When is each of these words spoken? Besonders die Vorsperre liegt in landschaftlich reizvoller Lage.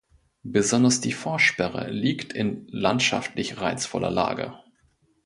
Besonders 0.41 0.99
die 1.01 1.11
Vorsperre 1.11 1.91
liegt 1.91 2.33
in 2.33 2.65
landschaftlich 2.71 3.61
reizvoller 3.61 4.09
Lage. 4.09 4.55